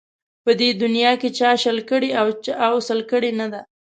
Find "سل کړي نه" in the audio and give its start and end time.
2.87-3.47